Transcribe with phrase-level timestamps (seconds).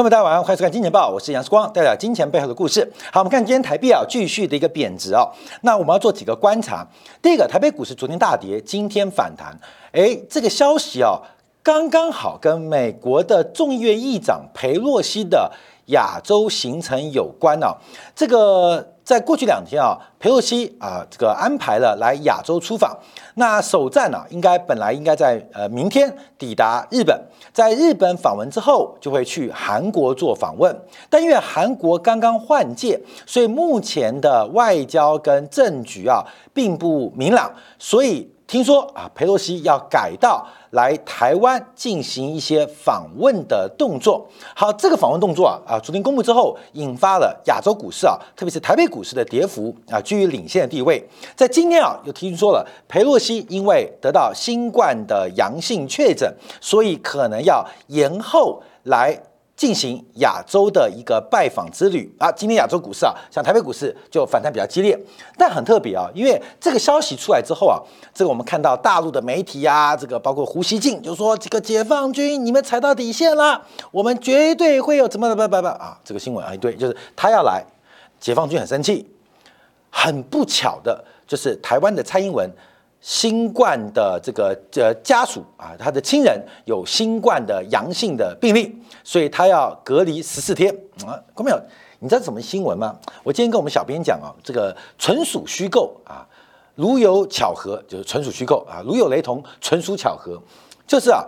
[0.00, 2.90] 那么大家晚上好，欢迎收看《金钱报》，我是杨世光，带来金钱背后的故事。
[3.12, 5.30] 好，我们看今天台币啊，继续的一个贬值哦。
[5.60, 6.86] 那我们要做几个观察。
[7.20, 9.54] 第一个，台北股市昨天大跌，今天反弹。
[9.92, 11.20] 哎，这个消息啊，
[11.62, 15.52] 刚刚好跟美国的众议院议长佩洛西的
[15.88, 17.76] 亚洲行程有关哦。
[18.16, 18.89] 这个。
[19.10, 22.96] 在过去两天啊，佩洛西啊，这个安排了来亚洲出访。
[23.34, 27.20] 那首站呢，应该本来应该在呃明天抵达日本，
[27.52, 30.72] 在日本访问之后，就会去韩国做访问。
[31.08, 36.24] 但因为韩国刚刚换届，所以目前的外交跟政局啊
[36.54, 38.30] 并不明朗，所以。
[38.50, 44.26] 听说啊，佩洛西要改道来台湾进行一些访问的动作。
[44.56, 51.00] 好，这个访问动作啊，啊，昨天公布之后，引发了亚洲股市啊，特别是台北股市的跌幅啊，居于领先的地位。
[51.36, 59.16] 在今天啊，又听说了佩洛西因为得到新冠的阳性确诊，所以可能要延后来。
[59.60, 64.98] 进行亚洲的一个拜访之旅啊，今天亚洲股市啊，像台北股市就反弹比较激烈，
[65.36, 67.76] 但很特别啊，因为这个消息出来之后啊，
[68.14, 77.62] 这个我们看到大陆的媒体啊，这个包括胡锡进就说这个解放军你们踩到底线了，我们绝对会有怎么怎么怎么啊，这个新闻啊一堆，就是他要来，
[78.18, 79.06] 解放军很生气，
[79.90, 82.50] 很不巧的就是台湾的蔡英文。
[83.00, 90.70] 新冠的这个呃家属啊，他的亲人有新冠的阳性的病例，所以他要隔离十四天
[91.06, 91.16] 啊。
[91.34, 91.60] 各位朋友，
[91.98, 92.94] 你知道什么新闻吗？
[93.22, 96.26] 我今天跟我们小编讲啊，这个纯属虚构啊，
[96.74, 100.38] 如有巧合就是纯属虚构啊，如有雷同纯属巧合，
[100.86, 101.24] 就是啊，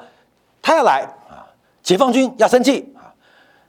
[0.61, 1.01] 他要来
[1.31, 1.49] 啊，
[1.83, 3.09] 解放军要生气啊，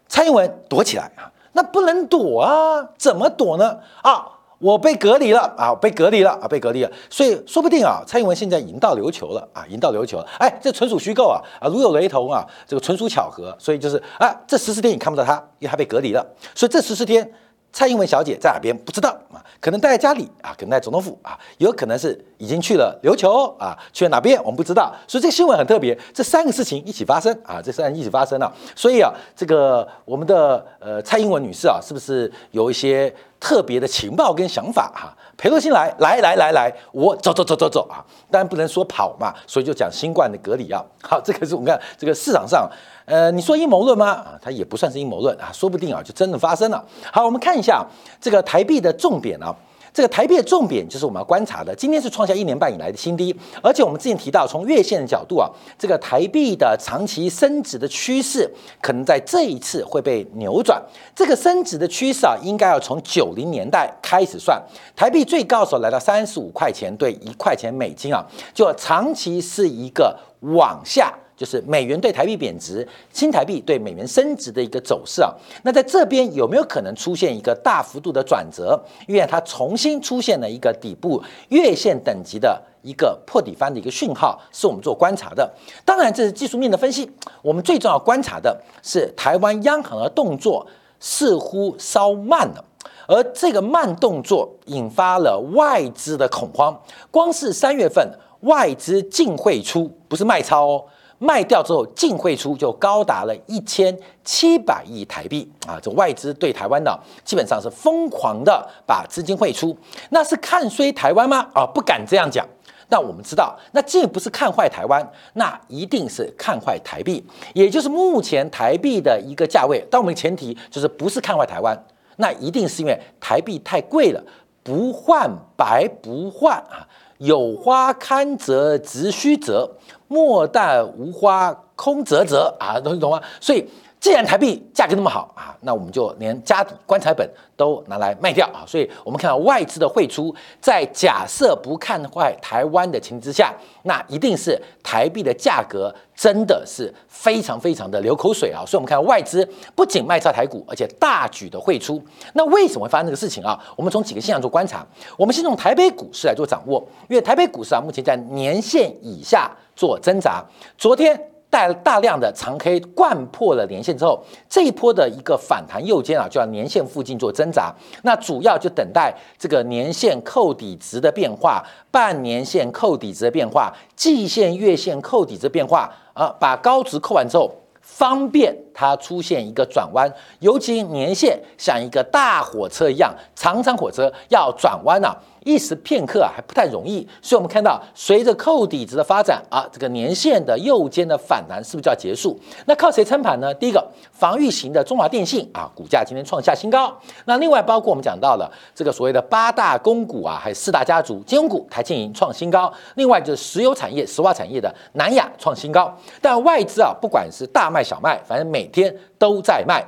[0.09, 3.79] 蔡英文躲起来啊，那不能躲啊，怎么躲呢？
[4.01, 4.32] 啊？
[4.63, 16.25] 我被隔离了啊，被隔离了啊，被隔离了，所以说不定啊，蔡英文现在已经到琉球了啊，已经到琉球了，哎，这纯属虚构啊啊，如有雷同啊，这个纯属巧合，所以就是啊，这十四天你看不到他，因为他被隔离了，
[16.55, 17.29] 所以这十四天。
[17.75, 19.41] 蔡英文小姐在哪边不知道啊？
[19.59, 24.93] 可能待在家里啊，可能在总统府啊，有可能是已经去了琉球啊，去了哪边我们不知道。
[25.07, 28.53] 所以这新闻很特别，这三个事情一起发生啊，这三个一起发生了。
[28.75, 33.11] 所以啊，这个我们的呃蔡英文女士啊，是不是有一些
[33.43, 35.13] 特别的情报跟想法哈？
[35.35, 37.99] 裴洛西来来来来来，我走走走走走啊！
[38.31, 40.81] 当然不能说跑嘛，所以就讲新冠的隔离啊。
[41.01, 42.65] 好，这个是我们看这个市场上。
[43.03, 44.11] 呃，你说阴谋论吗？
[44.11, 46.81] 啊，它也不算是阴谋论啊，说不定啊就真的发生了。
[47.11, 47.85] 好，我们看一下
[48.21, 49.53] 这个台币的重点啊，
[49.93, 51.73] 这个台币的重点就是我们要观察的。
[51.75, 58.49] 今天是创下一年半以来的新低，而且我们之前提到，从月线的角度啊，这个台币的长期升值的趋势
[58.81, 60.81] 可能在这一次会被扭转。
[61.15, 64.59] 这个升值的趋势啊，应该要从九零年代开始算，
[64.95, 71.13] 台币最高时候来到三十五块钱兑一块钱美金啊，就长期是一个往下。
[71.43, 75.29] 就是美元对台币贬值，新台币对美元升值的一个走势啊。
[75.63, 78.81] 那在这边有没有可能出现一个大幅度的转折？
[79.09, 85.51] 因为它重新出现了一个底部月线等级的一个破底翻的一个讯号，是我们做观察的。
[85.83, 87.11] 当然，这是技术面的分析。
[87.41, 90.65] 我们最重要观察的是台湾央行的动作
[91.01, 92.63] 似乎稍慢了，
[93.05, 96.81] 而这个慢动作引发了外资的恐慌。
[97.11, 98.09] 光是三月份
[98.43, 100.85] 外资净汇出，不是卖超哦。
[101.19, 105.79] 卖掉之后净汇出就高达了一千七百亿台币啊！
[105.81, 109.77] 这外资对台湾的基本上是疯狂的把资金汇出，
[110.09, 111.47] 那是看衰台湾吗？
[111.53, 112.45] 啊，不敢这样讲。
[112.89, 119.83] 但我们知道，那既不是看坏台湾，那一定是看坏台币，也就是目前台币的一个价位。
[119.89, 121.75] 但我们前提就是不是看坏台湾，
[122.17, 124.21] 那一定是因为台币太贵了，
[124.61, 126.85] 不换白不换啊！
[127.23, 129.69] 有花堪折直须折。
[130.07, 133.19] 莫待无花空折折啊，懂懂吗？
[133.41, 133.67] 所以
[134.03, 138.67] 既然台币价格那么好啊，那我们就连家底棺材本都拿来卖掉啊。
[138.67, 143.53] 所以我们看到外资的汇出，在假设不看坏台湾的情之下，
[143.83, 148.65] 那一定是台币的价格真的是非常非常的流口水啊。
[148.67, 152.03] 所以我们看到外资不仅卖超台股，而且大举的汇出。
[152.33, 153.57] 那为什么会发生这个事情啊？
[153.77, 154.85] 我们从几个现象做观察。
[155.15, 159.49] 我们先从台北股市来做掌握，因为台北股市啊，目前在年线以下。
[159.75, 160.45] 做挣扎，
[160.77, 161.19] 昨天
[161.53, 164.19] 带大量的长黑灌破了年线之后，
[164.49, 167.71] 这一波的一个反弹右肩啊，就要年线附近做挣扎。
[168.01, 177.51] 那主要就等待这个年线扣底值的变化，半年线扣底值的变化，季线、月线扣底值变化啊，把高值扣完之后。
[177.85, 180.09] 方便它出现一个转弯，
[180.39, 185.13] 尤其年线像一个大火车一样，长长火车要转弯啊，
[185.45, 187.07] 一时片刻啊还不太容易。
[187.21, 192.39] 所以我们看到，随着扣底值的发展啊，这个年线的右肩的反弹是不是就要结束？
[192.65, 193.53] 那靠谁撑盘呢？
[193.53, 196.93] 第一个，防御型的中华电信啊，股价今天创下新高。
[197.25, 202.71] 那另外包括我们讲到了这个所谓的八大公股啊，还有四大家族金融股，台积银创新高。
[202.95, 205.93] 另外就是石油产业、石化产业的南亚创新高。
[206.21, 209.83] 但外资啊，不管是大卖小卖，反正每天都在卖。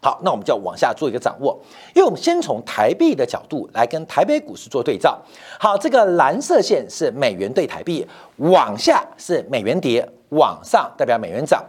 [0.00, 1.58] 好，那我们就要往下做一个掌握，
[1.92, 5.20] 因为我们先从台币的角度来跟台北股市做对照。
[5.58, 8.06] 好，这个蓝色线是美元对台币，
[8.36, 11.64] 往下是美元跌，往上代表美元涨，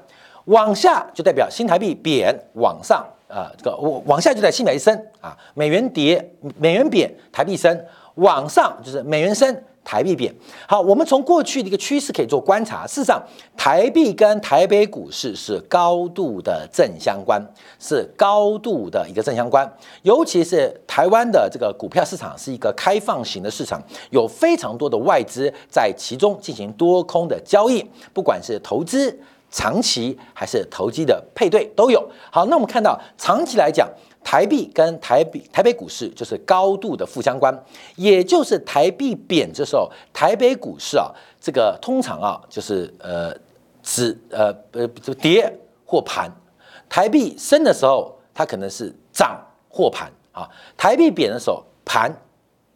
[0.45, 7.83] 往下就代表新台币贬，往上啊这个往往下就在新台币升啊，美元跌，美元贬，台币升，
[8.15, 9.63] 往上就是美元升。
[9.89, 10.31] 台币贬，
[10.67, 12.85] 好，我们从过去的一个趋势可以做观察。
[12.85, 13.19] 事实上，
[13.57, 17.43] 台币跟台北股市是高度的正相关，
[17.79, 19.67] 是高度的一个正相关。
[20.03, 23.81] 尤其是台湾的这个股票市场是一个开放型的市场，
[24.11, 27.83] 有非常多的外资在其中进行多空的交易，
[28.13, 29.19] 不管是投资
[29.49, 32.07] 长期还是投机的配对都有。
[32.31, 33.89] 好，那我们看到长期来讲。
[34.23, 37.53] 台币跟台币台北股市就是高度的负相关，
[37.95, 41.11] 也就是台币贬的时候，台北股市啊，
[41.41, 43.33] 这个通常啊就是呃
[43.81, 45.51] 止呃呃跌
[45.85, 46.29] 或盘；
[46.87, 50.43] 台币升的时候，它可能是涨或盘啊；
[50.77, 52.13] 台币贬的时候，盘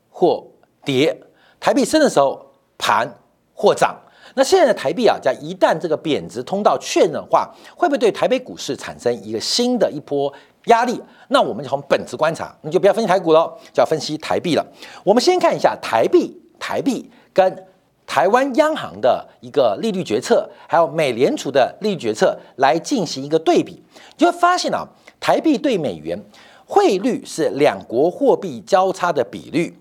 [0.09, 0.43] 或
[0.83, 1.13] 跌；
[1.59, 2.43] 台币升的时候，
[2.77, 3.07] 盘
[3.53, 3.95] 或涨。
[4.35, 10.33] 那现在的台币啊，在一旦这个贬值通道确认化，会不会对台北股市产生一个新的一波？
[10.65, 14.65] 压力，那我们就从本质观察，你就不要分析台股了，就要分析台币了。
[15.03, 17.67] 我们先看一下台币，台币跟
[18.05, 23.81] 台湾央行的一个利率决策，还有美联储的利率决策来进行一个对比，
[24.15, 24.87] 就会发现啊，
[25.19, 26.17] 台币对美元
[26.65, 29.77] 汇率是两国货币交叉的比率。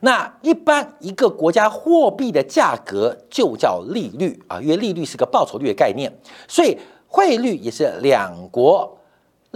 [0.00, 6.12] 那一般一个国家货币的价格就叫利率啊，因为利率是个报酬率的概念，
[6.46, 6.76] 所以
[7.06, 8.98] 汇率也是两国。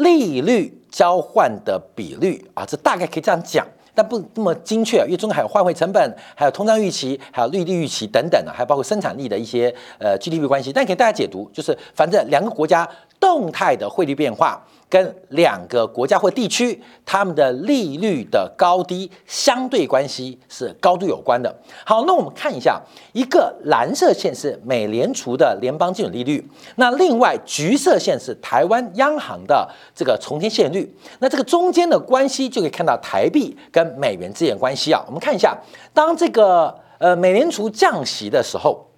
[0.02, 10.73] 利率交换的比率啊，这大概可以这样讲，但不那么精确，因为中国还有换汇成本，还有通胀预期，还有利率预期等等啊，还有包括生产力的一些呃 GDP 关系。
[10.73, 12.88] 但给大家解读，就是反正两个国家
[13.19, 14.64] 动态的汇率变化。
[14.91, 21.55] 跟两个国家或地区他们的利率的高低相对关系是高度有关的。
[21.87, 22.83] 好，那我们看一下，
[23.13, 26.45] 一个蓝色线是美联储的联邦基准利率，
[26.75, 30.93] 那另外橘色线是台湾央行的这个重天现率。
[31.21, 35.01] 那这个中间的关系就可以看到台币跟美元之间关系啊。
[35.07, 35.57] 我们看一下，
[35.95, 38.90] 当这个呃美联储降息的时候。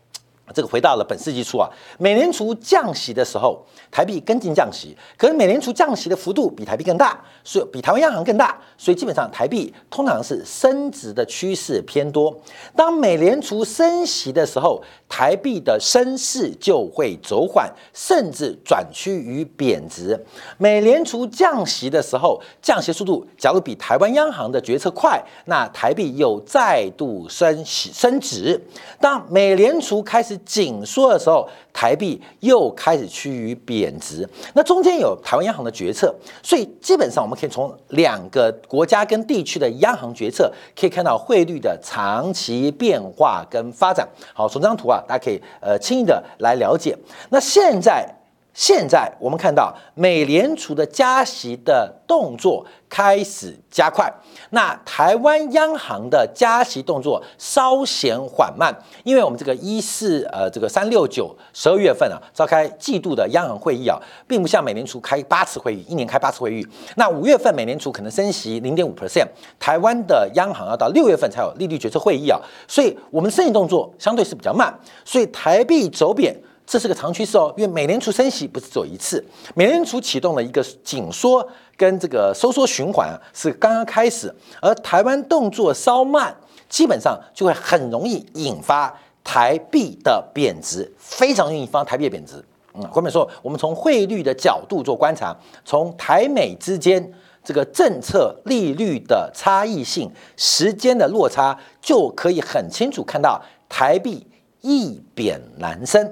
[0.55, 1.69] 这个回到了本世纪初啊，
[1.99, 12.37] 美联储降息的时候，台币跟进降息，可是美联储降息的幅度比台币更大，所以比台湾央行更大，所以基本上台币通常是升值的趋势偏多。
[12.77, 20.19] 当美联储升息的时候，台币的升势就会走缓，甚至转趋于贬值。
[20.59, 28.61] 美联储降息的时候，降息速度假如比台湾央行的决策快，那台币又再度升息升值。
[29.01, 34.29] 当美联储开始紧缩的时候，台币又开始趋于贬值。
[34.55, 44.09] 那中间有台湾央行的决策，所以基本上我们可以从两个国家跟地区的央行决策，可以看到汇率的长期变化跟发展。
[44.35, 46.97] 好，从这张图啊，大家可以呃轻易的来了解。
[47.31, 48.09] 那现在。
[48.55, 54.13] 现在我们看到美联储的加息的动作开始加快，
[54.51, 58.71] 那台湾央行的加息动作稍显缓慢，
[59.05, 66.67] 因为我们这个一四呃这个三六九十二月份啊召开季度的央行会议啊，并不像美联储开八次会议，一年开八次会议。
[66.97, 69.27] 那五月份美联储可能升息零点五 percent，
[69.59, 76.37] 台湾的央行要到六月份才有利率决策会议啊，所以我们升息动作相对是比较慢，所以台币走贬。
[76.73, 79.23] 这是个长趋势哦，因为美联储升息不是只有一次，
[79.55, 86.35] 美联储启动了一个紧缩跟这个收缩循环是刚刚开始，而台湾动作稍慢，
[86.71, 92.43] 基本上就会很容易引发台币的贬值，非常容易引发台币的贬值。
[92.73, 95.37] 嗯，后面说我们从汇率的角度做观察，
[95.67, 97.13] 从台美之间
[97.45, 103.39] 这个政策利率的差异性、时间的落差，就可以很清楚看到
[103.69, 104.27] 台币
[104.63, 106.11] 一贬难升。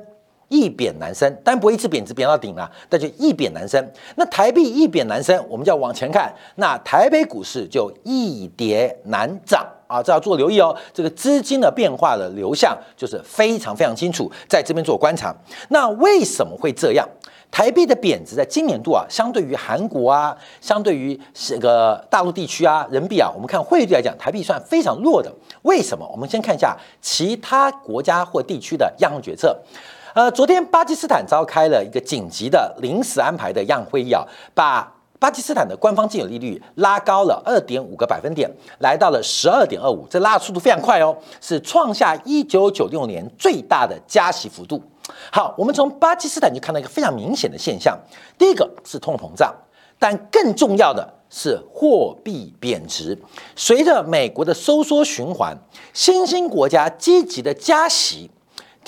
[0.50, 3.82] 一贬难升，但不会一次贬值贬到顶了，但就一贬难升。
[4.16, 10.76] 那台币一贬难升，我们就要往前看，那台北股市就一跌难涨啊，这要做留意哦。
[10.92, 15.32] 这个资金的变化的流向就是非常非常清楚，在这边做观察。
[15.68, 17.08] 那为什么会这样？
[17.52, 25.32] 台币的贬值在今年度啊，相对于韩国啊，相对于这个大陆地区啊，人民币啊，我们看汇率来讲，台币算非常弱的。
[25.62, 26.08] 为什么？
[26.12, 29.56] 我们先看一下其他国家或地区的央行决策。
[30.12, 34.24] 呃，昨天巴基斯坦召开了一个紧急的临时安排的央行会议啊，
[34.54, 44.82] 把巴基斯坦的官方基准利率拉高了二点五个百分点，来到了十二点二五，这拉的速度非常快哦，是创下一九九六年最大的加息幅度。
[45.30, 47.96] 好，我们从巴基斯坦就看到一个非常明显的现象，
[48.36, 49.54] 第一个是通货膨胀，
[49.98, 53.16] 但更重要的是货币贬值。
[53.54, 55.56] 随着美国的收缩循环，
[55.92, 58.28] 新兴国家积极的加息。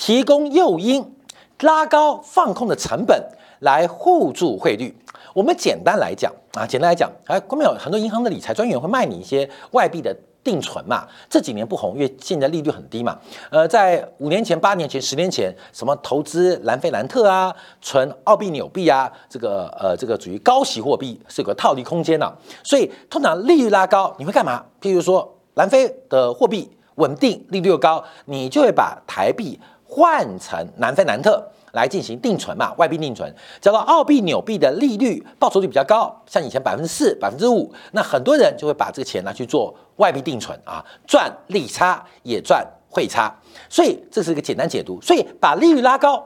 [0.05, 1.15] 提供诱因，
[1.61, 3.25] 拉高放空的成本，
[3.59, 4.93] 来护住汇率。
[5.33, 11.07] 我们简单来讲啊，简单来讲，哎，国民有很多银行的理财专员会卖你一些外币的定存嘛。
[11.29, 13.17] 这几年不红，因为现在利率很低嘛。
[13.49, 22.29] 呃，在五年前、八年前、十年前，什么投资南非兰特啊，存澳币、纽币啊，这个呃，这个属于高息货币，是有个套利空间呢。
[22.61, 24.65] 所以通常利率拉高，你会干嘛？
[24.81, 29.57] 譬如说，南非的货币稳定，利率又高，你就会把台币。
[29.95, 33.31] 换成南非南特来进行定存嘛，外币定存，
[33.61, 43.31] 叫做澳币纽币的利率报酬率比较高，像以前百分之四、百分之五，那很多人就会把这个钱拿去做外币定存啊，赚利差也赚汇差，
[43.69, 44.99] 所以这是一个简单解读。
[44.99, 46.23] 所以把利率拉高，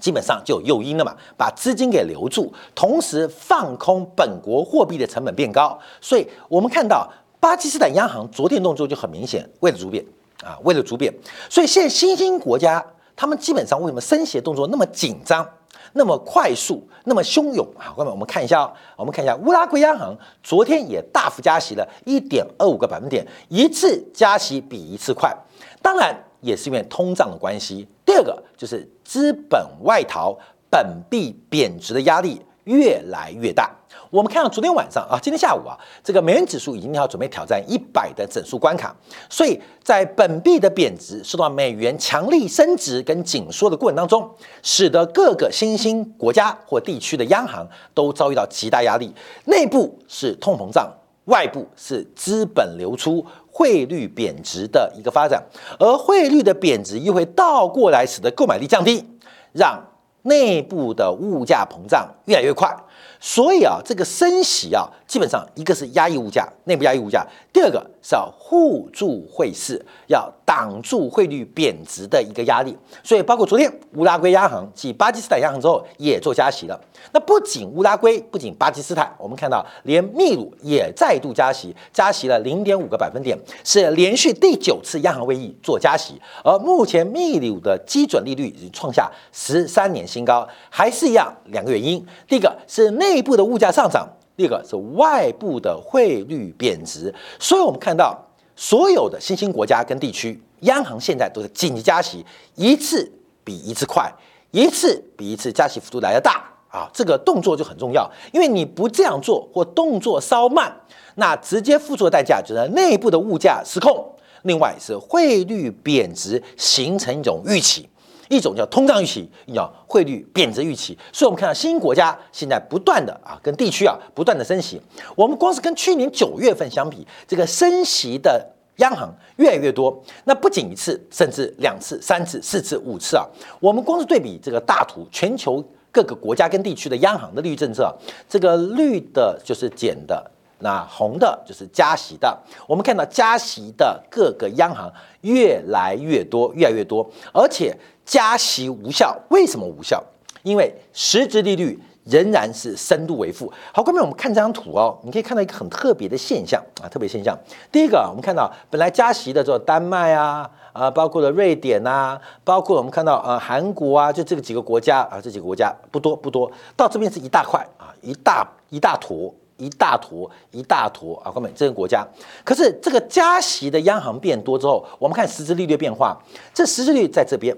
[0.00, 10.04] 基本上就有诱因了嘛，把资金给留住，同时放空本国货币的成本变高，所以我们看到巴基斯坦央行昨天动作就很明显，为了逐变。
[10.48, 11.12] 啊，为了逐贬，
[11.50, 12.82] 所以现在新兴国家
[13.14, 15.46] 他们基本上为什么升息动作那么紧张、
[15.92, 17.92] 那么快速、那么汹涌啊？
[17.94, 25.36] 各位，我们看一下哦，我们看一下乌拉圭央行昨天也大幅加息了一点二五个百分点，一次加息比一次快，
[25.82, 27.86] 当然也是因为通胀的关系。
[28.06, 30.34] 第二个就是资本外逃、
[30.70, 33.74] 本币贬值的压力越来越大。
[34.10, 38.94] 我们看到昨天晚上啊，今天下午啊，这个美元指数已经要准备挑战一百的整数关卡，
[39.28, 44.30] 所以在本币的贬值受到美元强力升值跟紧缩的过程当中，
[44.62, 49.12] 使得各个新兴国家或地区的央行都遭遇到极大压力，
[49.44, 50.90] 内部是通膨胀，
[51.26, 55.42] 外部是资本流出、汇率贬值的一个发展，
[55.78, 59.04] 而汇率的贬值又会倒过来使得购买力降低，
[59.52, 59.78] 让
[60.22, 62.74] 内部的物价膨胀越来越快。
[63.20, 72.76] 所以啊，这个升息啊，基本上一个是压抑物价，内部压抑物价；第二个是要护住汇市，要挡住汇率贬值的一个压力。
[73.02, 76.78] 所以，包括昨天乌拉圭央行继巴基斯坦央行之后也做加息了。
[77.12, 86.20] 那不仅乌拉圭，不仅巴基斯坦，我们看到连秘鲁也再度加息，加息了零点五个百分点，是连续第九次央行会议做加息。
[86.44, 92.04] 而目前秘鲁的基准利率已经创下十三年新高，还是一样两个原因。
[92.28, 94.06] 第一个是内部的物价上涨，
[94.38, 98.16] 第二个是外部的汇率贬值，所以我们看到
[98.54, 103.10] 所有的新兴国家跟地区央行现在都是紧急加息，一次
[103.42, 104.08] 比一次快，
[104.52, 106.88] 一次比一次加息幅度来的大啊！
[106.94, 110.72] 这个动作就很重要，因为你不这样做或动作稍慢，
[111.16, 117.88] 那直接付出的代价就是内部的物价失控，另外是汇率贬值形成一种预期。
[118.28, 124.80] 一种叫通胀预期，一种汇率贬值预期，所以我们看到新兴国家现在不断的啊，跟地区啊不断的升息。
[125.16, 130.02] 我们光是跟去年九月份相比，这个升息的央行越来越多。
[130.24, 133.26] 那不仅一次，甚至两次、三次、四次、五次啊。
[133.60, 137.94] 我们光是对比这个大图，全球各个国家跟地区的央行的利率政策，
[138.28, 140.30] 这个绿的就是减的。
[140.60, 147.72] 那红的就是加息的，我们看到加息的各个央行越来越多，越来越多，而且
[148.08, 149.14] 加息无效。
[149.28, 150.02] 为什么无效？
[150.42, 153.52] 因为实质利率仍然是深度为负。
[153.70, 157.36] 好，各位，我们看这张图哦，你可以看到一个很特别的现象啊，特别现象。
[157.70, 169.34] 第一个，我们看到本来加息的这丹麦啊，啊，包括了瑞典呐，包括我们看到呃韩国啊，就这个几个国家啊，这几个国家不多不多，到这边是一大块啊，一大一大坨。
[169.60, 171.32] 一大坨一大坨啊！
[171.34, 172.06] 各位，这个国家，
[172.44, 176.16] 可是这个加息的央行变多之后，我们看实质利率变化，
[176.54, 177.52] 这实质率在这边，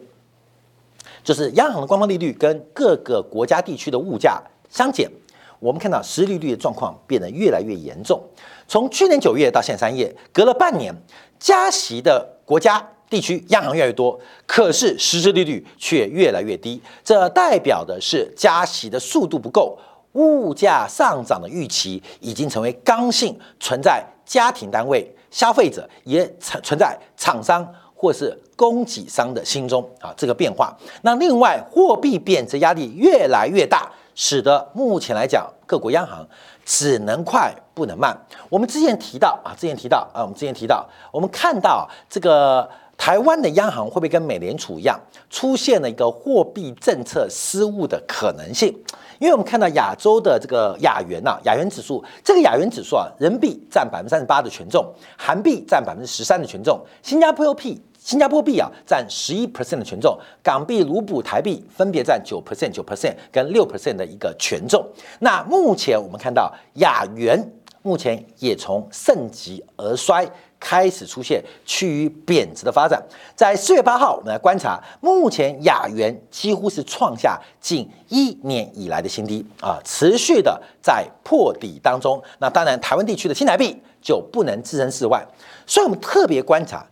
[1.22, 5.10] 就是央行的官方利率跟各个国家地区的物价相减，
[5.58, 8.22] 我们看到实利率的状况变得越来越严重。
[8.66, 10.94] 从去年九月到现在三月，隔了半年，
[11.38, 19.78] 加息的国家地区央行越来越多，可是实质利率却越来越低，这代表的是加息的速度不够。
[20.14, 27.64] 物价上涨的预期已经成为刚性，存在家庭单位、消费者，也存存在厂商
[28.00, 30.74] 或是供给商的心中啊这个变化。
[31.02, 36.26] 那另外，货币贬值压力越来越大，使得目前来讲，各国央行
[36.64, 38.16] 只能快不能慢。
[38.48, 42.66] 我们之前提到啊，之前提到啊，我们之前提到，我们看到这个
[42.96, 48.74] 台湾的央行会不会跟美联储一样，出现了一个货币政策失误的可能性？
[49.18, 54.82] 因为我们看到亚洲的这个亚元呐，亚元指数，这个亚元指数啊，人民币占百分之三十八的权重，
[55.18, 64.84] 韩币占百分之十三的权重，新加坡币新加坡币啊占十一 percent 的权重，港币、卢布、台币分别占九 percent、九 percent 跟六 percent 的一个权重。
[65.18, 67.52] 那目前我们看到亚元
[67.82, 70.26] 目前也从盛极而衰。
[70.62, 73.02] 开始出现趋于贬值的发展，
[73.34, 82.22] 在四月八号，我们来观察，目前亚元几乎是创下近一年以来的新低啊，持续的在破底当中。
[82.40, 85.26] 那当然，台湾地区的新台币就不能置身事外，
[85.66, 86.86] 所以我们特别观察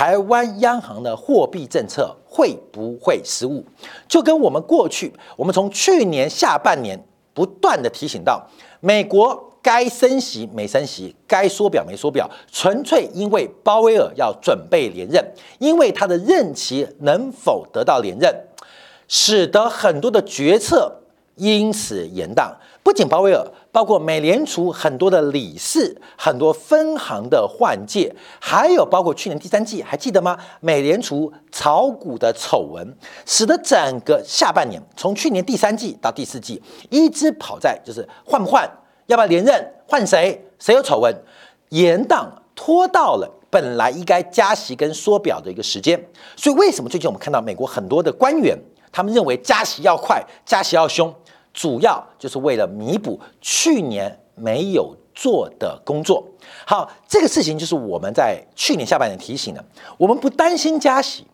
[0.00, 3.62] 台湾央行的货币政策会不会失误，
[4.08, 6.98] 就跟我们过去，我们从去年下半年
[7.34, 8.42] 不断的提醒到
[8.80, 9.46] 美国。
[9.62, 15.22] 该升息没升息，该缩表没缩表，纯粹因为鲍威尔要准备连任，
[15.58, 18.34] 因为他的任期能否得到连任，
[19.06, 20.99] 使得很多的决策
[21.40, 22.52] 因此延宕。
[22.82, 23.42] 不仅鲍威尔，
[23.72, 30.36] 包括美联储很多的理事、很多分行的换届，还有包括去年第三季，还记得吗？
[30.60, 32.94] 美联储炒股的丑闻，
[33.24, 38.68] 使得整个下半年，从去年第三季到第四季，一直跑在就是换不换。
[39.06, 39.72] 要不要连任？
[39.86, 40.46] 换谁？
[40.58, 41.14] 谁有丑闻？
[41.70, 46.02] 延宕拖到了本来应该加息跟缩表的一个时间。
[46.36, 48.56] 所以为什么最近我们看到美国很多的官员，
[48.92, 51.12] 他们认为加息要快，加息要凶，
[51.52, 56.24] 主要就是为了弥补去年没有做的工作。
[56.66, 59.64] 好，这个事情就是我们在去年下半年提醒的。
[59.98, 61.26] 我们不担心加息，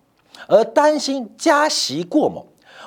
[0.48, 2.42] 而担心加息过猛；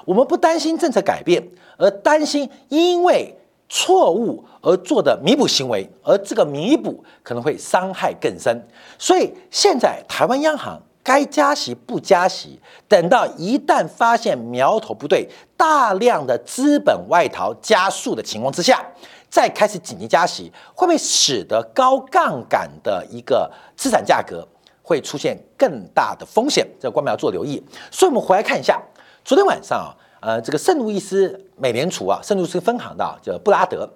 [0.06, 3.36] 我们不担心政策改变，而担心因为。
[3.72, 8.68] 错误而做的弥补行为，而这个弥补可能会伤害更深。
[8.98, 18.86] 所以现在台湾央行该加息不加息，等到一旦发现苗头不对，大量的资本外逃加速的情况之下，
[19.30, 24.48] 再开始紧急加息，会不会使得高杠杆的一个资产价格
[24.82, 26.68] 会出现更大的风险？
[26.80, 27.64] 这个官们要做留意。
[27.92, 28.82] 所以我们回来看一下，
[29.24, 29.96] 昨天晚上啊。
[30.22, 33.90] 呃，这个圣路易斯美联储啊，圣路易斯分行的叫布拉德，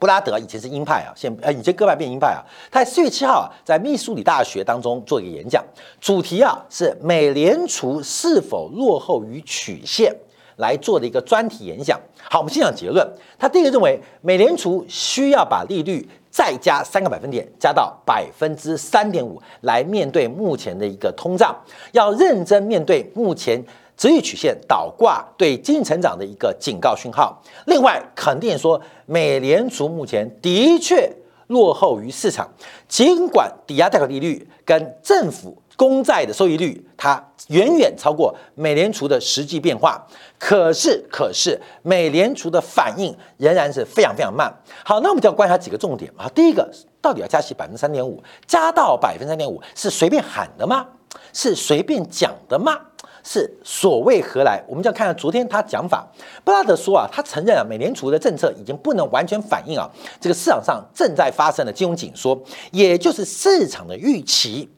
[0.00, 2.42] 布拉德以前是鹰派啊，现呃以前鸽派变鹰派啊。
[2.70, 5.64] 他在四月七号啊，在密苏里大学当中做一个演讲，
[6.00, 10.14] 主题啊是美联储是否落后于曲线
[10.56, 11.98] 来做的一个专题演讲。
[12.28, 13.06] 好，我们先讲结论。
[13.38, 21.56] 他第一个认为，美联储需要把利率再加三个百分点，加到百分之三点五，来面对目前的一个通胀，
[21.92, 23.64] 要认真面对目前。
[23.96, 27.42] 直率曲线倒挂对经济成长的一个警告讯号。
[27.66, 31.10] 另外，肯定说美联储目前的确
[31.48, 32.48] 落后于市场，
[32.88, 40.06] 尽管抵押贷款利率跟政府公债的收益率它远远超过美联储的实际变化，
[40.38, 44.52] 可是可是美联储的反应仍然是非常非常慢。
[44.84, 46.28] 好，那我们就要观察几个重点啊。
[46.34, 46.68] 第一个，
[47.02, 50.86] 到底要加息百分之三点五，加到百分之三点五是随便喊的吗？
[51.32, 52.80] 是随便讲的吗？
[53.26, 54.62] 是所谓何来？
[54.68, 56.06] 我们就要看看昨天他讲法，
[56.44, 62.38] 布拉德说啊，他承认啊，美联储的政策已经不能完全反映啊这个市场上正在发生的金融紧缩，
[62.70, 64.68] 也就是市场的预期，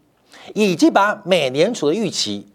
[0.55, 2.47] 已经把美联储的预期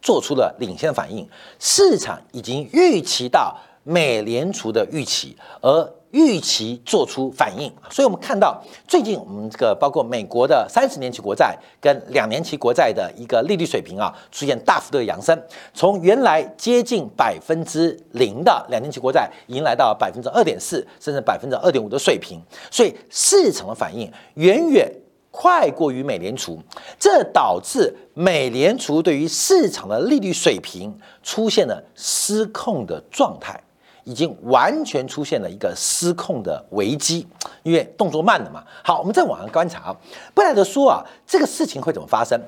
[0.00, 1.28] 做出了领先反应，
[1.58, 5.92] 市场已经预期到美联储的预期，而。
[6.12, 15.38] 预期做出反应，所以我们看到最近我们这个包括美国的三十年期国债跟两年期国债的一个利率水平啊，出现大幅度的扬升，
[15.74, 24.92] 从原来接近百分之零的两年期国债，迎来到百分之二点四，甚至百分之二点五的水平，所以市场的反应远远
[25.30, 26.60] 快过于美联储，
[27.00, 33.58] 这导致美联储对于市场的利率水平出现了失控的状态。
[34.04, 37.26] 已经完全出现了一个失控的危机，
[37.62, 38.64] 因为动作慢了嘛。
[38.82, 39.96] 好，我们再往上观察啊，
[40.34, 42.40] 布莱德说啊，这个事情会怎么发生？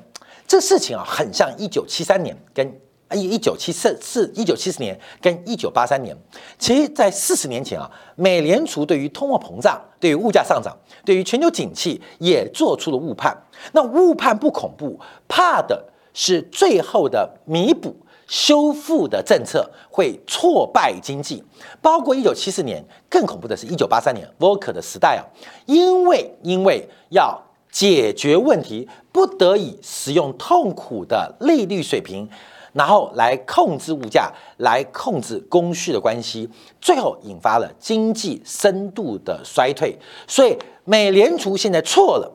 [0.47, 2.79] 这事情啊，很像一九七三年跟
[3.13, 6.15] 一一九七四四一九七四年跟一九八三年。
[6.59, 13.35] 其实，在四十年前啊，美联储对于通货膨胀、对于物价上涨、对于全球景气也做出了误判。
[13.71, 17.95] 那误判不恐怖，怕的是最后的弥补。
[18.27, 21.43] 修复的政策会挫败经济，
[21.81, 25.21] 包括一九七四年，更恐怖的是一九八三年沃克的时代啊，
[25.65, 27.39] 因为因为要
[27.71, 32.27] 解决问题，不得已使用痛苦的利率水平，
[32.73, 36.49] 然后来控制物价，来控制供需的关系，
[36.81, 39.97] 最后引发了经济深度的衰退。
[40.27, 42.31] 所以美联储现在错了，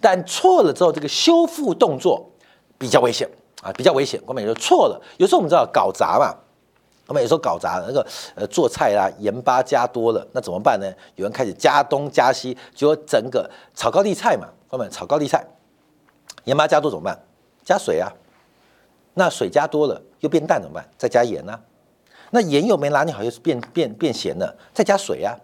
[0.00, 2.30] 但错了之后，这个修复动作
[2.76, 3.28] 比较危险
[3.62, 4.20] 啊，比较危险。
[4.26, 6.34] 我们也就错了，有时候我们知道搞砸嘛。
[7.08, 10.86] 我们有时候搞砸那个呃做菜啦，盐巴加多了，那怎么办呢？
[11.16, 15.44] 有人开始加东加西，结果整个炒高丽菜嘛，朋友们炒高丽菜，
[16.44, 17.18] 盐巴加多怎么办？
[17.64, 18.10] 加水啊，
[19.14, 20.88] 那水加多了又变淡怎么办？
[20.96, 21.60] 再加盐啊，
[22.30, 25.36] 那盐又没拿捏好又是变变变咸了，再加水啊，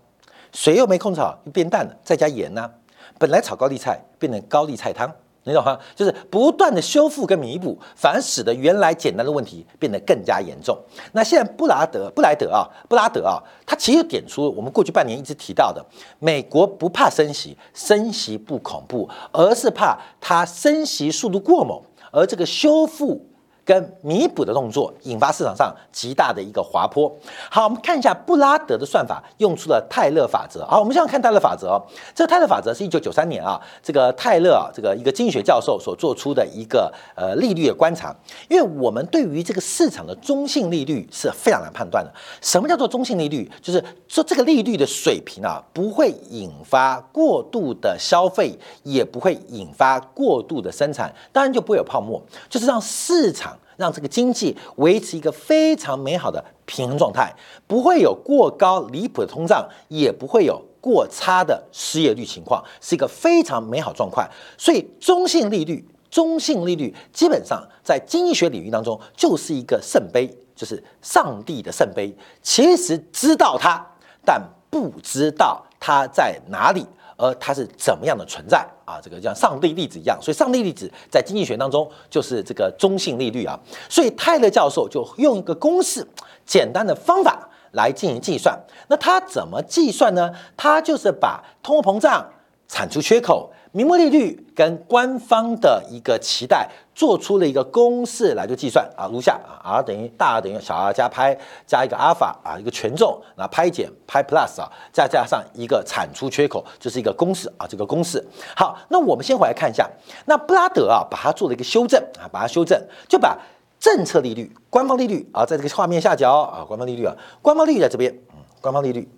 [0.53, 2.71] 水又没控制好又变淡了，再加盐呐，
[3.19, 5.13] 本来炒高丽菜变成高丽菜汤。
[5.49, 5.79] 你懂吗？
[5.97, 10.79] 就是不断的修复跟弥补，反而使得原来简单的问题变得更加严重。
[11.13, 15.85] 那现在布拉德布莱德啊，布拉德啊，他其实点出我们过去半年一直提到的，
[16.19, 21.81] 美国不怕升息，升息不恐怖，而是怕它升息速度过猛，
[22.13, 23.28] 而这个修复。
[23.69, 27.15] 跟弥补的动作引发市场上极大的一个滑坡。
[27.51, 30.65] 好，我们看一下布拉德的算法用出了泰勒法则。
[30.65, 31.79] 好，我们现在看泰勒法则。
[32.15, 38.17] 这个泰勒法则是一九九三年啊，这个泰勒啊，这个一个经济学教授所做出的一个呃利率的观察。
[38.49, 42.11] 因为我们对于这个市场的中性利率是非常难判断的。
[42.41, 43.53] 什么叫做中性利率？
[43.61, 53.58] 就是说这个利率的水平啊，不会引发过度的消费，也不会引发过度的生产，当然就不会有泡沫，就是让市场。
[53.79, 57.33] 让这个经济维持一个非常美好的平衡状态，
[57.69, 64.29] 不会有过高离谱的通胀，也不会有过差的失业率情况，是一个非常美好状况。
[64.59, 72.13] 所以，中性利率，中性利率基本上在经济学领域当中就是一个圣杯，就是上帝的圣杯。
[72.43, 73.87] 其实知道它，
[74.25, 76.85] 但不知道它在哪里。
[77.19, 78.99] 而它是怎么样的存在啊？
[79.03, 83.59] 这个像上帝粒子一样，所以上帝粒子在经济学当中就是这个中性利率啊。
[83.91, 86.07] 所以泰勒教授就用一个公式，
[86.47, 88.59] 简单的方法来进行计算。
[88.89, 90.33] 那他怎么计算呢？
[90.57, 92.27] 他就是把通货膨胀、
[92.69, 93.53] 产出缺口。
[93.73, 108.25] 名目利率跟官方的一个期待做出了一个公式来做计算啊，如下啊，R 等于大 R 等于小 r 加派加一个阿尔法啊，一个权重，那派减派 plus 啊，再加上一个产出缺口，就是一个公式啊，这个公式。
[108.57, 109.89] 好，那我们先回来看一下，
[110.25, 113.39] 那布拉德啊，把它做了一个修正啊，把它修正，就把
[113.79, 119.09] 政策利率、官方利率啊，在这个画面下角啊，官方利率啊，官方利率在这边，嗯，官方利率，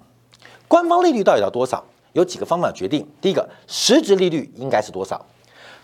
[0.66, 1.84] 官方利率到底要多少？
[2.12, 3.06] 有几个方法决定。
[3.20, 5.24] 第一个，实质利率应该是多少？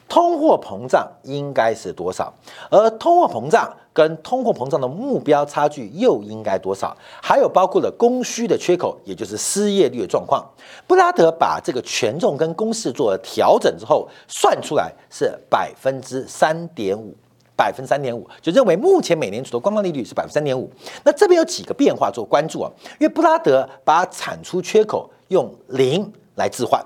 [0.09, 2.33] 通货膨胀应该是多少？
[2.71, 6.97] 而通货膨胀跟通货膨胀的目标差距又应该多少？
[7.21, 10.49] 还有包括了供需的缺口，也就是失业率的状况。
[10.87, 17.13] 布拉德把这个权重跟公式做了调整之后，算出来是百分之三点五，
[17.57, 20.71] 百分之三点五，就认为目前美联储的官方利率是百分之三点五。
[21.03, 22.71] 那这边有几个变化做关注啊？
[23.01, 25.11] 因为布拉德把产出缺口。
[25.29, 26.85] 用零来置换，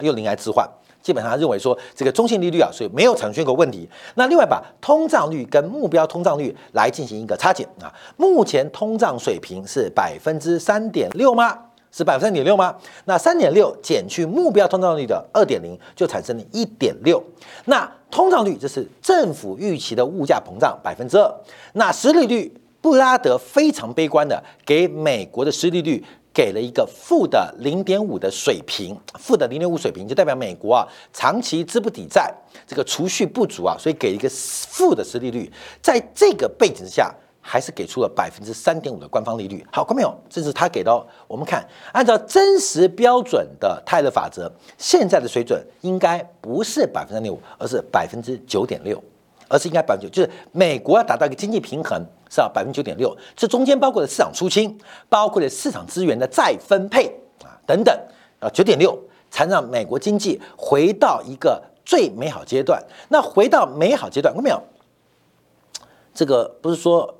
[0.00, 0.68] 用零来置换，
[1.02, 3.88] 基本上认为说这个中性利率啊，所以没有产生缺口问题。
[4.14, 11.58] 那另外把通胀率跟目标通胀率来进行一个差减啊，目前通胀水平是百分之三点六吗？
[11.92, 12.76] 是百分之三点六吗？
[13.06, 17.20] 那三点六减去目标通胀率的二点零，就产生了一点六。
[17.64, 21.28] 那通胀率这是政府预期的物价膨胀百分之二。
[21.72, 26.04] 那实利率，布拉德非常悲观的给美国的实利率。
[26.32, 32.32] 给了一个负的零点五的水平，负的零点五水平就代表美国啊长期资不抵债，
[32.66, 35.50] 这个储蓄不足啊，所以给一个负的实利率，
[35.82, 39.66] 在这个背景之下，还是给出了百分之三点五的官方利率。
[39.72, 40.16] 好，看没有？
[40.28, 41.06] 这是他给的。
[41.26, 49.02] 我们看，按照真实标准的泰勒法则，现在的水准应该不是百分之三点五，而是百分之九点六。
[49.50, 53.14] 而是应该百分之九，就是美国要达到一个经济平衡，是要百分之九点六。
[53.34, 57.06] 这中间包括了市场出清，包括了市场资源的再分配
[57.42, 57.92] 啊等等，
[58.38, 58.96] 啊九点六
[59.28, 62.80] 才让美国经济回到一个最美好阶段。
[63.08, 64.62] 那回到美好阶段，看到没有？
[66.14, 67.12] 这个不是说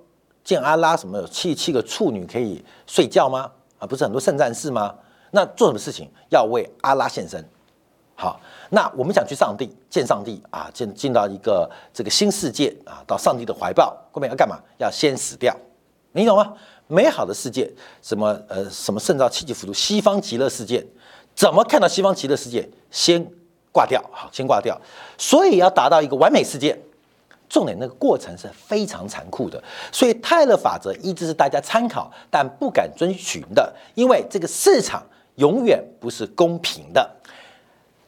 [0.45, 3.51] 见阿拉什么七七个处女可以睡觉吗？
[3.81, 4.95] 啊，不是很多圣战士吗？
[5.33, 7.45] 那做什么事情要为阿拉献身？
[8.21, 14.61] 好，那我们想去上帝见上帝啊，进进到一个这个新世界啊，到上帝的怀抱，后面要干嘛？
[14.77, 15.57] 要先死掉，
[16.13, 16.53] 你懂吗？
[16.87, 20.87] 美好的世界，什么呃什么圣召七级辅助西方极乐世界，
[21.35, 22.69] 怎么看到西方极乐世界？
[22.91, 23.27] 先
[23.73, 24.79] 挂掉，好，先挂掉。
[25.17, 26.79] 所以要达到一个完美世界，
[27.49, 29.65] 重点那个过程是非常残酷的。
[29.91, 35.03] 所以泰勒法则一直是大家参考但不敢遵循的，因为这个市场
[35.37, 37.17] 永远不是公平的。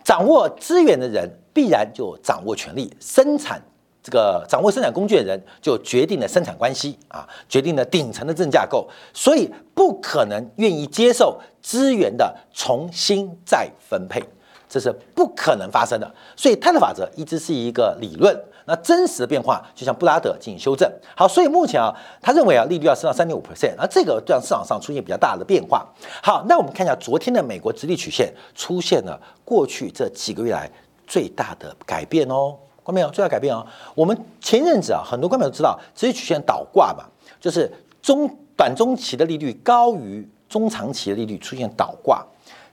[0.05, 3.63] 掌握资源的人必然就掌握权力，生产
[4.03, 14.23] 这个掌握生产工具的人就决定了生产关系啊，决定了顶层的政架构，所以不可能愿意接受资源的重新再分配，
[14.69, 16.15] 这是不可能发生的。
[16.37, 18.37] 所以泰勒法则一直是一个理论。
[18.65, 20.91] 那真实的变化就像布拉德进行修正。
[21.17, 25.87] 好，所以目前啊，他认为啊，利率要升到三点五 percent，而这个让市场上出现比较大的变化。
[26.23, 30.71] 好，那我们看一下昨天的美国直立曲线出现了过去这几个月来
[31.07, 33.11] 最大的改变哦，看到没有？
[33.11, 33.67] 最大改变哦。
[33.95, 37.05] 我们前阵子啊，很多观众都知道直立曲线倒挂嘛，
[37.41, 37.71] 就是
[38.01, 42.25] 中短中期的利率高于中长期的利率出现倒挂。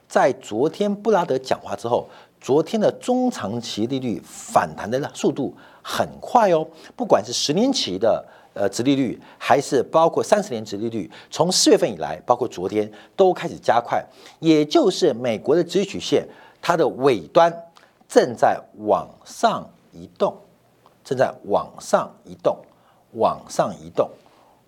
[0.08, 2.08] 在昨天布拉德讲话之后，
[2.40, 5.56] 昨天的中长期利率反弹的速度。
[5.92, 8.24] 很快哦，不管是十年期的
[8.54, 14.00] 呃殖利率，还是包括三十年殖利率，从四月份以来，包括昨天都开始加快，
[14.38, 16.24] 也就是美国的殖率曲线，
[16.62, 17.52] 它的尾端
[18.08, 20.32] 正在往上移动，
[21.02, 22.56] 正在往上移动，
[23.14, 24.08] 往上移动。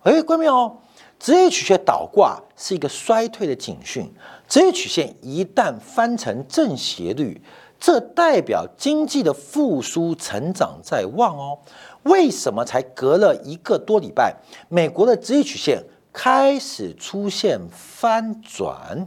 [0.01, 0.75] 哎，关没有？
[1.17, 4.11] 殖率曲线倒挂是一个衰退的警讯，
[4.49, 7.41] 殖率曲线一旦翻成正斜率。
[7.83, 11.59] 这代表经济的复苏成长在望哦。
[12.03, 14.33] 为什么才隔了一个多礼拜，
[14.69, 19.05] 美国的直率曲线开始出现翻转？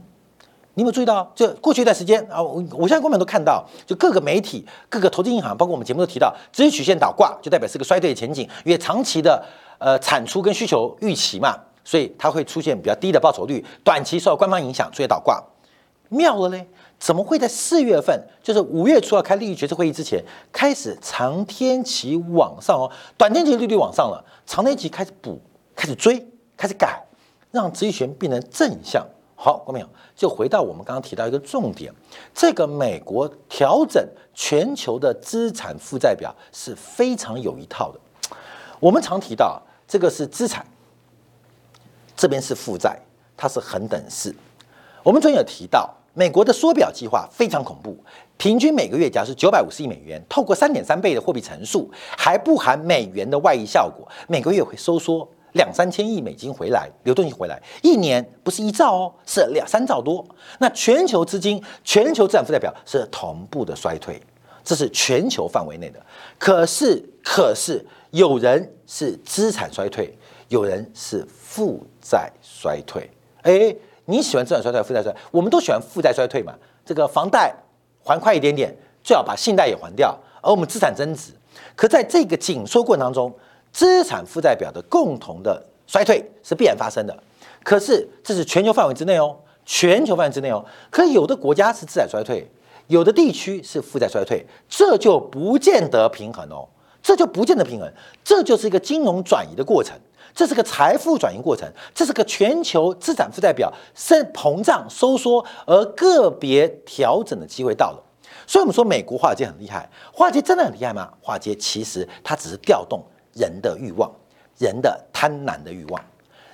[0.75, 1.33] 你有没有注意到？
[1.35, 9.43] 就过去一段时间啊，我我相信观众都看到，就各个媒体、各个投资银行，包括我们节目都提到，直率曲线倒挂就代表是个衰退的前景，因为长期的
[9.79, 15.43] 呃产出跟需求预期嘛，所以它会出现比较低的报酬率，短期受到官方影响出现倒挂。
[16.09, 16.69] 妙了嘞！
[16.99, 25.41] 怎么会在四月份，就是五月初要开利率决策会议之前，开始长天期往上哦，短天期利率往上了，长天期开始补，
[25.75, 27.05] 开始追，开始改，
[27.53, 29.07] 让资权变成正向。
[29.35, 31.93] 好，观众朋友，就回到我们刚刚提到一个重点，
[32.35, 34.03] 这个美国调整
[34.35, 38.01] 全球的资产负债表是非常有一套的。
[38.81, 40.67] 我们常提到这个是资产，
[42.17, 42.99] 这边是负债，
[43.37, 44.35] 它是恒等式。
[45.03, 45.95] 我们昨天有提到。
[46.19, 47.95] 美国的缩表计划非常恐怖，
[48.39, 60.27] 平均每个月假是九百五十亿美元，透过三点三倍的货币乘数，还不含美元的外溢效果，每个月会收缩两三千亿美金回来，流动性回来，一年不是一兆哦，是两三兆多。
[60.59, 64.19] 那全球资金、全球资产负债表是同步的衰退，
[64.65, 66.01] 这是全球范围内的。
[66.39, 70.17] 可是，可是有人是资产衰退，
[70.49, 73.11] 有人是负债衰退，
[73.43, 73.77] 哎。
[74.07, 75.21] 你喜欢资产衰退、负债衰退？
[75.31, 76.55] 我们都喜欢负债衰退嘛？
[76.85, 77.55] 这个房贷
[78.03, 81.33] 还快一点点，最好把信贷也还掉，而我们资产增值。
[81.75, 83.33] 可在这个紧缩过程当中，
[83.73, 87.17] 资产负债表的共同的衰退是必然发生的。
[87.63, 90.65] 可是这是全球范围之内哦，全球范围之内哦。
[90.91, 92.49] 可有的国家是资产衰退，
[92.87, 96.69] 有的地区是负债衰退，这就不见得平衡哦，
[97.03, 97.93] 这就不见得平衡，
[98.23, 99.99] 这就是一个金融转移的过程。
[100.37, 108.03] 这是个财富转移过程，这是个全球资产负债表是膨胀收缩，而个别调整的机会到了。
[108.47, 111.11] 所以，我们说美国华尔街很厉害，华尔街真的很厉害吗？
[111.23, 114.13] 华尔街其实它只是调动人的欲望，
[114.59, 116.05] 人的贪婪的欲望，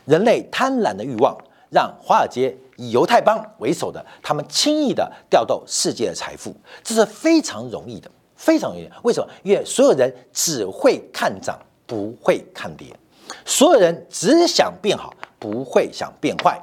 [0.04, 1.36] 人类贪婪的欲望，
[1.68, 8.88] 让华尔街以犹太帮为首的他们轻易的调动世界的财富，这是非常容易的，非常容易。
[9.02, 9.28] 为什么？
[9.42, 12.86] 因为所有人只会看涨，不会看跌。
[13.44, 16.60] 所有人只想变好，不会想变坏。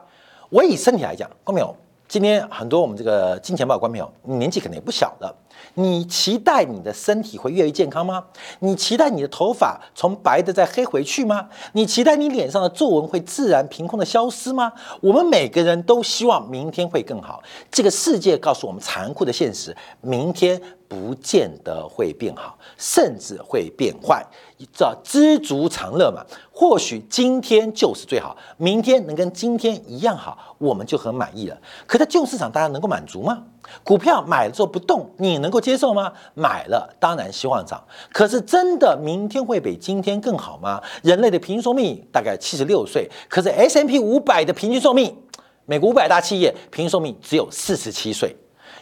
[0.50, 1.76] 我以身体来讲，观众朋友，
[2.08, 5.36] 今天很多我们这个金钱豹观众朋友，你年纪可能也不小了。
[5.74, 8.24] 你期待你的身体会越来越健康吗？
[8.60, 11.50] 你期待你的头发从白的再黑回去吗？
[11.74, 14.72] 你期待你脸上的皱纹会自然凭空的消失吗？
[15.02, 17.43] 我们每个人都希望明天会更好。
[17.69, 20.60] 这个世界告诉我们残酷的现实：明天。
[20.89, 24.26] 不见得会变好，甚至会变坏。
[24.74, 26.24] 叫知足常乐嘛。
[26.52, 31.58] 或许今天就是最好，明天能跟今天一样好，我们就很满意了。
[31.88, 33.43] 可在旧市场，大家能够满足吗？
[33.84, 36.12] 股票买了之后不动，你能够接受吗？
[36.34, 40.82] 买了当然希望涨，可是真的明天会比今天更好吗？
[41.04, 45.15] 人类的平均寿命大概七十六岁，可是 S M P 五百的平均寿命，
[45.65, 48.36] 美国五百大企业平均寿命只有四十七岁。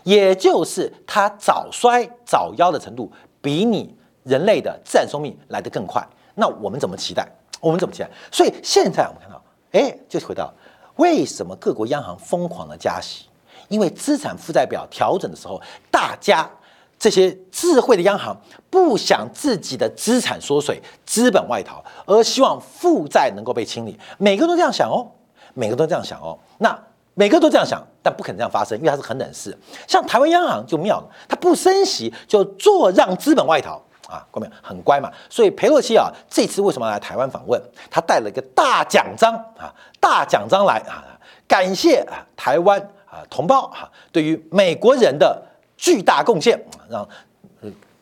[0.03, 3.11] 也就是它早衰早夭的程度
[3.41, 3.93] 比你
[4.27, 7.27] 人类的自然寿命来得更快，那我们怎么期待？
[7.61, 8.09] 我们怎么期待？
[8.31, 10.53] 所以现在我们看到，哎，就回到
[10.97, 13.25] 为什么各国央行疯狂的加息？
[13.69, 16.49] 因为资产负债表调整的时候，大家
[16.99, 18.35] 这些智慧的央行
[18.69, 23.97] 不想自己的资产缩水、资本外逃，而希望负债能够被清理。
[24.17, 25.09] 每个人都这样想哦，
[25.53, 26.37] 每个都这样想哦。
[26.59, 26.77] 那
[27.13, 27.81] 每个都这样想。
[28.03, 29.57] 但不可能这样发生，因为它是很冷事。
[29.85, 35.11] 像台湾央行就妙了，它不升息就坐让资本外逃啊，各位很乖嘛。
[35.29, 37.61] 所以佩洛西啊，这次为什么来台湾访问？
[37.91, 41.03] 他带了一个大奖章啊，大奖章来啊，
[41.47, 45.41] 感谢啊台湾啊同胞哈对于美国人的
[45.77, 47.07] 巨大贡献，让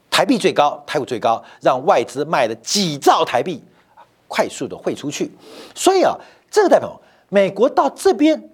[0.10, 3.64] 台币最高，台股最高，让外资卖了几兆台币。
[4.28, 5.32] 快速的汇出去，
[5.76, 6.14] 所以啊，
[6.50, 8.50] 这个代表美国到这边，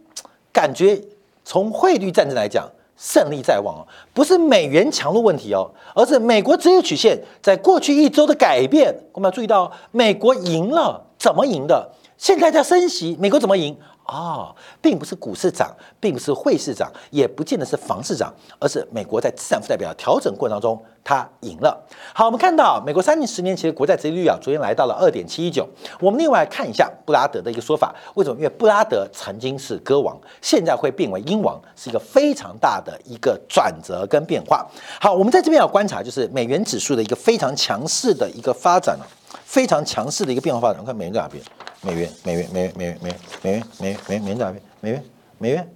[0.51, 1.01] 感觉
[1.45, 8.95] 从汇率战争来讲，胜利在望，不是美元强弱问题哦，而是美国职业曲线在过去一周的改变。
[9.11, 11.91] 我们要注意到，美国赢了，怎么赢的？
[12.17, 13.75] 现在在升息，美国怎么赢？
[14.11, 21.81] 哦，并不是股市涨，并不是汇市涨，也不见得是房市涨，而是美国在资产负债表调整过程当中，它赢了。
[22.13, 25.65] 好，我们看到美国三年、十年期的国债殖利率啊，昨天来到了二点七一九。
[26.01, 28.35] 我们另外看一下布拉德的一个说法，为什么？
[28.35, 34.67] 因为布拉德曾经是歌王，现在会变为鹰王，是一个非常大的一个转折跟变化。
[34.99, 39.07] 好，我们在这边要观察，就是美元指数的一个非常强势的一个发展了，
[39.51, 40.77] 非常强势的一个变化发展。
[40.79, 41.43] 我看美元在哪边？
[41.81, 44.63] 美元，美元，美元，美元，美元，美元，美元，美元在哪边？
[44.79, 45.03] 美元，
[45.39, 45.73] 美元，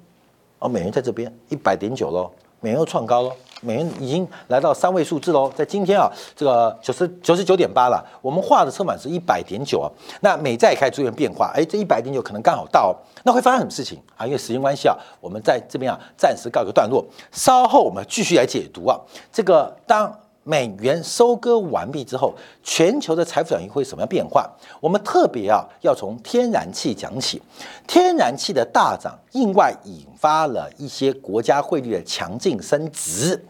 [0.59, 14.25] 哦，美元在这边，一百点九喽，美元又创高喽，美元已经来到三位数字喽，在今天啊，这个九十九十九点八了，我们画的车满是一百点九啊，那美债开始出现变化，哎，这一百点九可能刚好到，那会发生什么事情啊？
[14.25, 18.97] 因为时间关系啊，我们在这边啊暂时告一个段落，稍后我们继续来解读啊，
[19.33, 20.17] 这个当。
[20.47, 24.47] 美元收割完毕之后，全球的财富转移会什么样变化？
[24.79, 27.41] 我们特别啊要从天然气讲起。
[27.87, 33.43] 天然气的大涨，另外引发了一些国家汇率的强劲升值，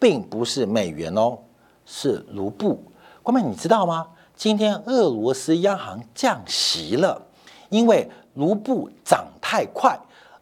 [0.00, 1.38] 并不是美元哦，
[1.86, 2.82] 是卢布。
[3.22, 4.08] 哥们，你知道吗？
[4.34, 7.22] 今天俄罗斯央行降息了，
[7.68, 9.96] 因为卢布涨太快。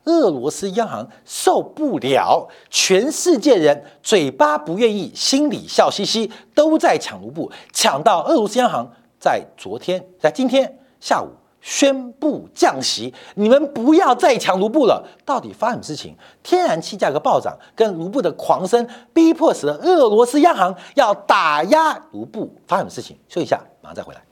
[0.05, 11.29] 俄罗斯央行受不了，全世界人嘴巴不愿意，心里笑嘻嘻，都在抢卢布，抢到俄罗斯央行在昨天，在今天下午
[11.61, 15.07] 宣布降息，你们不要再抢卢布了。
[15.27, 16.17] 到底发生什么事情？
[16.43, 23.19] 天然气价格暴涨，跟卢布的狂升，逼迫使得俄罗斯央行要打压卢布，发生什么事情？
[23.29, 24.23] 休息一下，马上再回来。